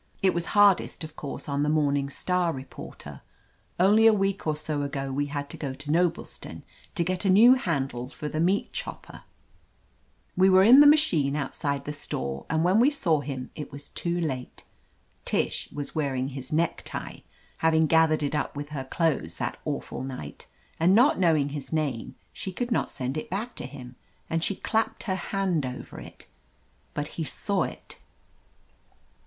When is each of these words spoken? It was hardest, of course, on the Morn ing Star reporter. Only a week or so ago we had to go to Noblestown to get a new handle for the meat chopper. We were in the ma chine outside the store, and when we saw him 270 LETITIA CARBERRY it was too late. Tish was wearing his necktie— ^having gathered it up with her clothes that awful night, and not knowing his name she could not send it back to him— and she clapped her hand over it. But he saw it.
It 0.23 0.33
was 0.33 0.47
hardest, 0.57 1.03
of 1.03 1.15
course, 1.15 1.47
on 1.47 1.61
the 1.61 1.69
Morn 1.69 1.95
ing 1.95 2.09
Star 2.09 2.51
reporter. 2.51 3.21
Only 3.79 4.07
a 4.07 4.13
week 4.13 4.47
or 4.47 4.55
so 4.55 4.81
ago 4.81 5.11
we 5.11 5.27
had 5.27 5.47
to 5.51 5.57
go 5.57 5.75
to 5.75 5.91
Noblestown 5.91 6.63
to 6.95 7.03
get 7.03 7.23
a 7.23 7.29
new 7.29 7.53
handle 7.53 8.09
for 8.09 8.27
the 8.27 8.39
meat 8.39 8.73
chopper. 8.73 9.21
We 10.35 10.49
were 10.49 10.63
in 10.63 10.79
the 10.79 10.87
ma 10.87 10.95
chine 10.95 11.35
outside 11.35 11.85
the 11.85 11.93
store, 11.93 12.47
and 12.49 12.63
when 12.63 12.79
we 12.79 12.89
saw 12.89 13.19
him 13.21 13.51
270 13.53 13.53
LETITIA 13.53 13.53
CARBERRY 13.53 13.67
it 13.67 13.71
was 13.71 13.89
too 13.89 14.27
late. 14.61 14.65
Tish 15.23 15.69
was 15.71 15.93
wearing 15.93 16.29
his 16.29 16.51
necktie— 16.51 17.19
^having 17.61 17.87
gathered 17.87 18.23
it 18.23 18.33
up 18.33 18.55
with 18.55 18.69
her 18.69 18.83
clothes 18.85 19.37
that 19.37 19.59
awful 19.65 20.01
night, 20.01 20.47
and 20.79 20.95
not 20.95 21.19
knowing 21.19 21.49
his 21.49 21.71
name 21.71 22.15
she 22.33 22.51
could 22.51 22.71
not 22.71 22.89
send 22.89 23.17
it 23.17 23.29
back 23.29 23.53
to 23.55 23.67
him— 23.67 23.95
and 24.31 24.43
she 24.43 24.55
clapped 24.55 25.03
her 25.03 25.13
hand 25.13 25.63
over 25.63 25.99
it. 25.99 26.25
But 26.95 27.07
he 27.19 27.23
saw 27.23 27.61
it. 27.65 27.99